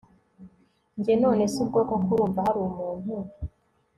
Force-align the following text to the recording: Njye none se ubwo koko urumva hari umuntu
Njye 0.97 1.13
none 1.23 1.43
se 1.53 1.57
ubwo 1.63 1.79
koko 1.89 2.09
urumva 2.13 2.39
hari 2.47 2.59
umuntu 2.69 3.13